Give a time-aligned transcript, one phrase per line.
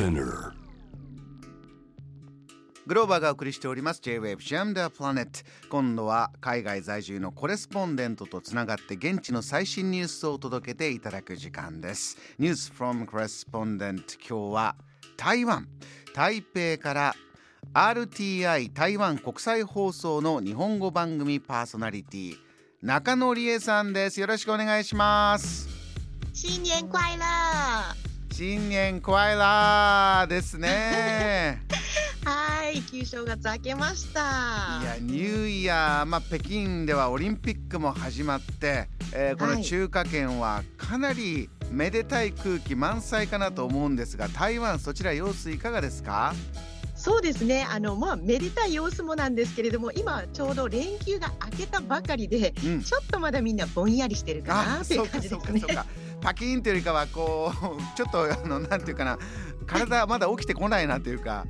[0.00, 0.52] Spinner.
[2.86, 4.00] グローバーがお送りしております。
[4.00, 12.16] J-Wave Jam the Planet 今度は海外在住のコレスポンデントとつながって現地の最新ニュースを届けていただく時間です。
[12.38, 14.76] ニュース from Correspondent 今日は
[15.18, 15.68] 台湾。
[16.14, 17.14] 台北から
[17.74, 22.36] RTI 台湾国際放送の日本語番組パーソナリティ
[22.80, 24.18] 中野理恵さんです。
[24.18, 25.68] よろしくお願いします。
[26.32, 28.09] 新年快乐！
[28.40, 31.62] 新年快乐ですね。
[32.24, 34.80] はい、旧正月明けました。
[34.82, 46.32] いやニューイヤー、まあ、北京ではオリンピックも始まって、えーこのはい中華圏はかなりめでたい空気満載かなと思うんですが台湾そちら様子いかがですか？
[46.96, 47.66] そうですね。
[47.70, 52.82] あのまあめでたい様子もなんですけれども、今ちょうど連休が明けたばかりで、うん。
[52.82, 55.84] ちょっとまだみんなぼんやりしてるかなあっていそう感じですね
[56.20, 59.18] パキーンというよりかはこう ちょっとあのなんていうかな
[59.66, 61.46] 体まだ起きてこないなというか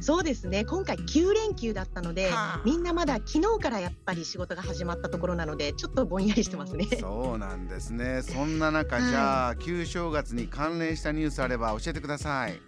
[0.00, 0.64] そうですね。
[0.64, 6.86] 今回9連休だったのではあ、みんなまだ昨日からやっぱり仕事が始まったところなので、ちょっとぼんやりしてますね。
[7.00, 12.60] そうなんですね そんな中、はいじゃあ旧正月に関連したニュースあれば教えてください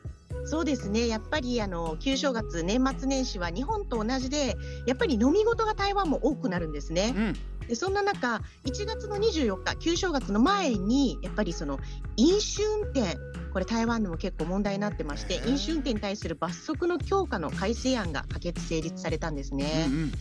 [0.45, 1.06] そうですね。
[1.06, 4.56] やっぱりあの旧正月年末年始は日本と同じで、
[4.87, 7.15] やっぱり飲み事が台湾も多くなるんですね。
[7.17, 7.37] うん
[7.71, 11.79] でそんな中、1月の24日、旧正月の前に、やっぱりその
[12.17, 13.17] 飲酒運転、
[13.53, 19.85] これ、台湾でも結構問題になってまして飲酒運転に対する罰則の強化の改正案が可決・成立されたんですね。
[19.87, 20.12] うんうん。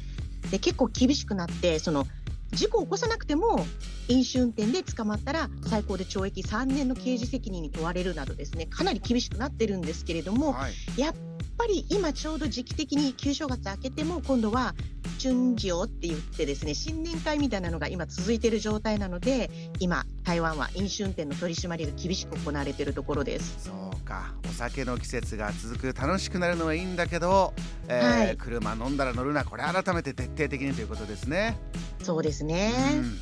[0.52, 2.06] で結構厳しくなって、その
[2.52, 3.66] 事故を起こさなくても、
[4.10, 10.74] 飲酒運転で捕まったら、最高で懲役3年の刑事責任に問われるなどですね、かなり厳しくなってるんですけれども、はい。
[11.02, 11.14] やっ
[11.60, 14.74] ぱり今ちょうど時期的に旧正月明けても今度は
[15.22, 23.66] 春節って言ってですね新年会みたいなのが今続いている状態なので今台湾は飲酒運転の取り締まりが厳しく行われているところです。
[23.66, 27.54] そうかお酒の季節が続く楽しくなるのはいいんだけど、
[27.88, 31.58] えーはい車飲んだら乗るなこれ改めて徹底的にということですね。
[32.02, 32.74] そうですね。
[32.94, 33.18] うん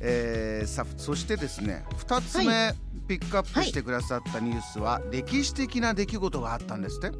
[0.00, 2.74] えーさそしてですね2つ目、は
[3.06, 7.12] ピックアップしてくださったニュースは、歴史的な出来事があったんですって。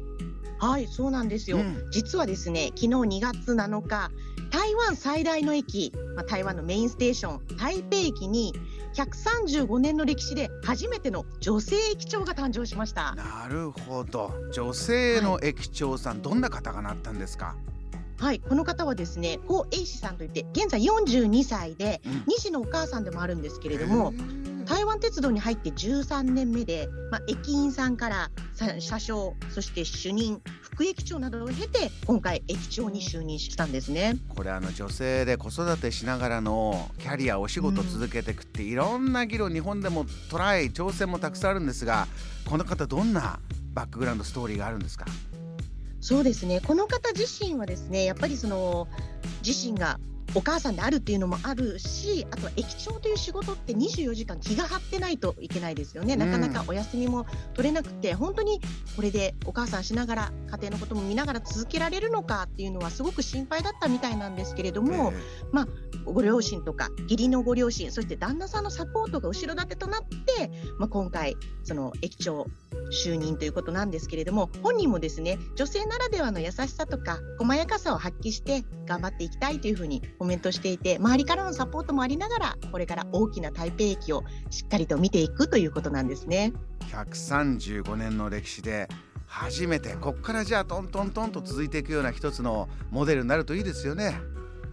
[0.59, 1.57] はい、そうなんですよ。
[1.57, 1.87] うん。
[1.91, 4.11] 実はですね、昨日2月7日、
[4.51, 8.53] 台湾最大の駅、まあ、台湾のメインステーション、台北駅に
[8.93, 13.15] 135年の歴史で初めての女性駅長が誕生しました。
[13.15, 14.33] なるほど。
[14.53, 17.55] 女性の駅長さん、どんな方がなったんですか、
[18.17, 22.11] はい、この方はですね、高英氏さんといって、現在42歳で、うん。
[22.33, 24.13] 2児のお母さんでもあるんですけれども
[24.65, 34.17] 台湾鉄道に入って13年目で、まあ、駅員さんからさ車掌、そして主任、副駅長などを経て、今回駅長に就任したんですね。
[34.29, 42.07] これあの女性で子育てしながらのキャリアお仕事続けていくって、いろんな議論日本でもトライ挑戦もたくさんあるんですが
[42.49, 43.39] この方どんな
[43.73, 45.05] バックグラウンドストーリーがあるんですか？
[46.01, 48.87] そうですね、この方自身はですね、やっぱりその
[49.45, 49.99] 自身が
[50.33, 56.15] お母さんであるっていうのもあるし、あとは駅長という仕事って24時間気が張ってないといけないですよね。
[56.15, 58.59] なかなかお休みも取れなくて、本当に
[58.95, 65.13] これでお母さんしながら家庭のことも見ながら続けられるのかっていうのはすごく心配だったみたいなんですけれども、
[66.03, 72.47] ご両親とか義理のご両親、そして旦那さんのサポートが後ろ盾となって、まあ、今回その駅長
[72.91, 86.53] 就任ということなんですけれども本人もですね女性ならではの優しさとか細やかさを発揮して頑張っていきたいというふうにコメントしていて周りからのサポートもありながらこれから大きな台北駅をしっかりと見ていくということなんですね。
[86.91, 88.87] 135年の歴史で
[89.27, 94.15] 初めてこっからじゃあトントントンと続いていくような一つのモデルになるといいですよね。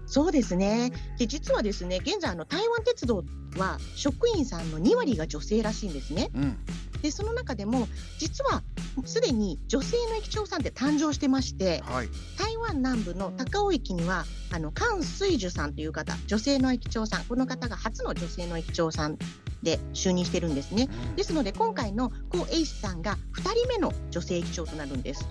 [0.06, 0.92] そうですね。
[1.18, 3.24] で実はですね現在あの台湾鉄道
[3.56, 6.30] は職員さんの2割が女性らしいんですね。
[6.34, 6.58] うん、
[7.00, 8.62] でその中でも実は
[9.04, 12.08] すでに女性の駅長さんって誕生してましてはい。
[12.38, 19.16] 台湾南部の高尾駅にはあの菅水樹さんという方女性の駅長さんこの方が初の女性の駅長さん
[19.62, 20.88] で就任してるんですね。
[21.16, 25.26] ですので今回の高英氏さんが2人目の女性駅長となるんです。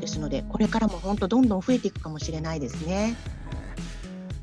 [0.00, 3.16] ですのでこれからも本当どんどん増えていくかもしれないですね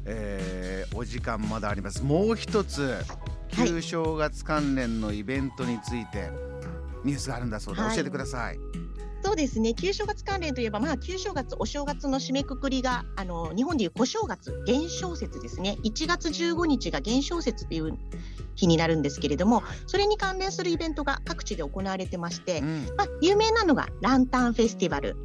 [0.05, 2.03] えーお時間まだあります。
[2.03, 3.67] もう一つはい。
[3.67, 6.29] 旧正月関連のイベントについて
[7.03, 7.95] ニュースがあるんだそうで、はい。
[7.95, 8.59] 教えてください。
[9.23, 9.73] そうですね。
[9.73, 15.77] 旧正月関連といえば、まあ、旧正月お正月の締めくくりがあの日本でいう小正月元宵節ですね。
[15.83, 17.97] 1月15日が元宵節という
[18.56, 25.15] 日になるんですけれどもそれに関連するイベントが各地で行われてまして、うん、まあ、有名なのがランタンフェスティバル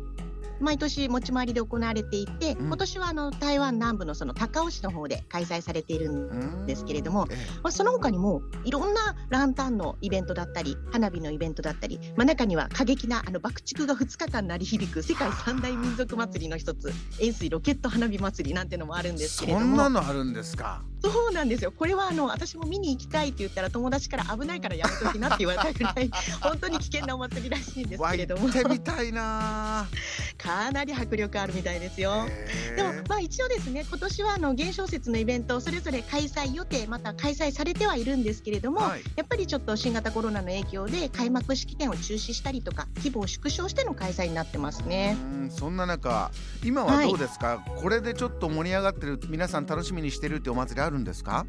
[0.61, 2.67] 毎年持ち回りで行われていて、うん。
[2.67, 20.83] 今年はあの台湾南部のその高雄市の方で開催されているんですけれども、えまあ、その他にもいろんなランタンのイベントだったり花火のイベントだったり、まあ、中には過激なあの爆竹が2日間鳴り響く世界三大民族祭りの一つ円錐ロケット花火祭りなんてのもあるんえですけれどそんなものあるんですか？
[21.01, 21.71] そうなんですよ。
[21.71, 26.11] これはあの私も見に行きたいって言ったら友達から危ないからやめときなって言われたぐらい
[26.41, 28.49] 本当に危険なお祭りらしいんですわけれども。
[28.49, 29.87] 行ってみたいな
[30.49, 32.27] かなり迫力あるみたいですよ。
[32.75, 45.17] でもまあ一応ですね今年はあの現象説のイベントそれぞれ開催予定また開催されてはいるんですけれども、はいやっぱりちょっと新型コロナの影響で開幕式典を中止したりとか規模を縮小しての開催になってますね。
[45.21, 46.31] うんそんな中
[46.65, 51.47] 今はどうですか、これでちょっと盛り上がってる皆さん楽しみにしてるってお祭りあるんですか、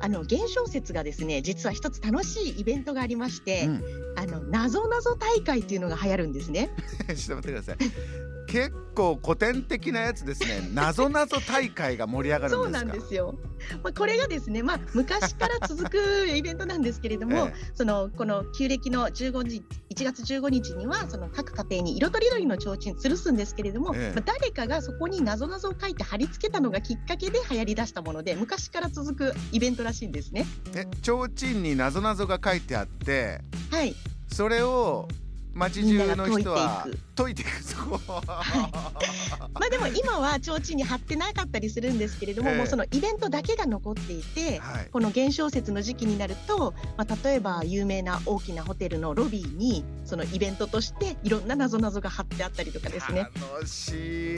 [0.00, 3.82] あの現象説がですね実は一つ楽しいイベントがありまして、うん
[4.18, 6.70] あの謎謎大会っていうのが流行るんですね。
[7.14, 10.66] ちょっと待ってください結構古典的なやつですね。
[10.72, 12.78] 謎謎大会が盛り上がるんですか？
[12.80, 13.34] そうなんですよ。
[13.82, 15.98] まあ、これがですね、まあ、昔から続く
[16.28, 24.12] イベントなんですけれども、 えそのこの旧暦の15日1月15日にはその各家庭に色とりどりの提灯吊るすんですけれども、ええ。
[24.14, 30.46] まあ、誰かがそこに謎々を書いて貼り付けたのがきっかけで流行り出したもので昔から続くイベントらしいんですね。
[30.74, 33.94] え提灯に謎々が書いてあってはい、
[34.32, 35.08] それを
[35.56, 36.98] 街中のが解いてい人はく。
[37.16, 53.28] 解いていくそうまあでも今は提灯に貼ってなかったりするんですけれども、ええもうそのイベントだけが残っていて、はいこの現象説の時期になると、まあ、例えば有名な大きなホテルのロビーにそのイベントとしていろんな謎々が貼ってあったりとかですね。
[53.52, 53.92] 楽しい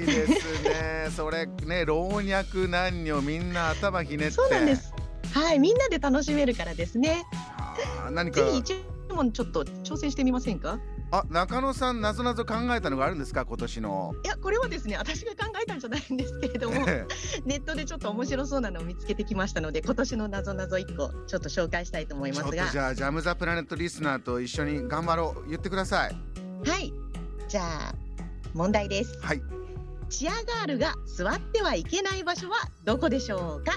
[0.06, 4.92] ですね それね老若男女みんな頭ひねってそうなんです。
[5.34, 7.24] はい、みんなで楽しめるからですね。
[7.56, 8.74] あー何かぜひ一
[9.10, 10.78] 問ちょっと挑戦してみませんか？
[11.10, 14.14] あ中野さん謎々考えたのがあるんですか今年の。
[14.24, 17.06] いや、これはですね、私が考えたんじゃないんですけれども、え
[17.46, 22.70] ネットでちょっと面白そうなのを見つけてきましたので、今年の謎々一個ちょっと紹介したいと思いえちょっとますが。
[22.72, 25.48] じゃあジャム・ザ・プラネットリスナーと一緒に頑張ろう。
[25.48, 26.16] 言ってください。
[26.68, 26.92] はい、
[27.48, 27.94] じゃあ
[28.52, 29.18] 問題です。
[29.22, 29.40] はい。
[30.10, 33.72] チアガールが座ってはいけない場所はどこでしょうか？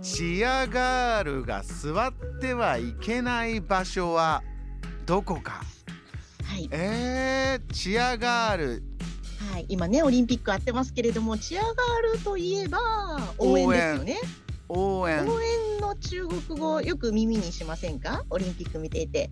[0.00, 4.42] チアガールが座ってはいけない場所は
[5.04, 5.62] どこか？
[6.54, 8.82] はい、えー、チアガール
[9.50, 12.78] はい、今ねオリンピックあってますけれども、チアガールといえば
[13.38, 14.20] 応援ですよね。
[14.68, 18.24] 応援応援の中国語よく耳にしませんか？
[18.30, 19.30] オリンピック見ていて。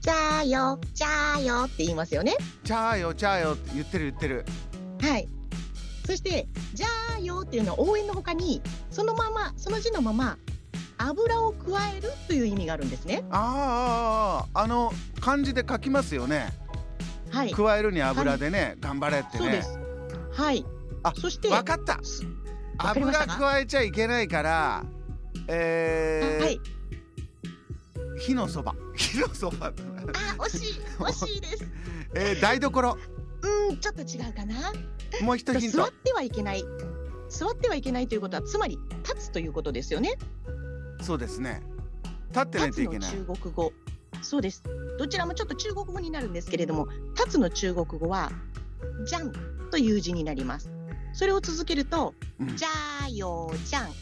[0.00, 2.36] じゃあよ、じゃあよって言いますよね。
[2.64, 4.44] チャーよチャーよって言ってる言ってる
[5.00, 5.26] はい。
[6.06, 6.86] そして、じゃ
[7.16, 8.60] あよっていうのは応援の他に、
[8.90, 10.36] そのまま、その字のまま、
[10.98, 13.24] 油を加えるという意味があるんですね。
[13.30, 14.92] あーああの
[15.26, 16.50] 漢字で書きますよね
[17.32, 17.50] はい。
[17.50, 19.78] 加えるに油でね、頑張れってねそうです。
[20.32, 20.64] はい。
[21.02, 21.98] あそして、わかった
[22.78, 24.84] 油加えちゃいけないから
[25.48, 26.60] えーはい。
[28.20, 29.72] 火のそば 火のそばあ、
[30.38, 31.66] 惜しい、 惜しいです。
[32.14, 32.96] えー、台所
[33.42, 34.72] うん、ちょっと違うかな。
[35.22, 36.64] もう一ヒント座ってはいけない。
[37.28, 40.14] 座ってはいけないということは、つまり立つということですよね。
[41.02, 41.62] そうですね
[42.28, 43.72] 立ってないといけない中国語。
[44.22, 44.62] そうです。
[44.98, 48.30] どちらもちょっと中国語になるんですけれども、立つの中国語は、
[49.06, 49.32] じゃん
[49.70, 50.70] という字になります。
[51.12, 52.68] それを続けると、うんじゃ
[53.04, 53.92] あよじゃん。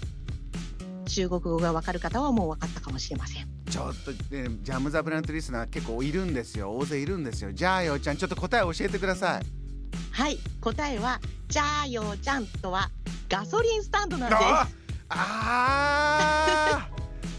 [1.06, 3.48] 中国語がわかる方はもう分かったかもしれません。
[3.70, 9.64] ちょっと、ね、ジャム・ザ・ブラントリスナー結構いるんですよ大勢いるんですよじゃあよちゃんちょっと答え教えてください
[10.12, 12.88] はい、答えは、じゃあよじゃんとは、
[13.28, 14.42] ガソリンスタンドなんです。
[14.42, 14.68] あ
[15.08, 16.33] あー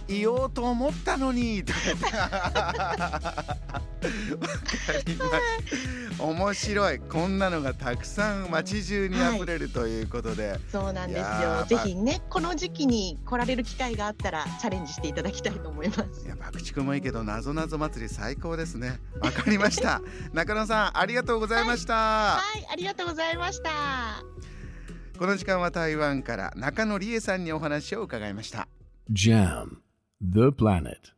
[0.07, 1.63] 言おうと思ったのに。
[6.19, 6.99] 面白い。
[6.99, 11.25] こんなのがたくさん街中に溢れるということで、そうなんですよ。
[11.25, 16.25] ーぜひね、この時期に来られる機会があったら、チャレンジしていただきたいと思います。
[16.25, 16.27] い。
[16.27, 18.99] や爆竹もいいけどなぞなぞ祭り最高ですね。
[19.21, 20.01] わかりました。
[20.33, 24.23] 中野さんありがとうございました、はい、ありがとうございました。
[25.17, 28.67] この時間は台湾から中野理恵さんにお話を伺いました。
[29.11, 29.77] Jam,
[30.31, 31.11] the planet.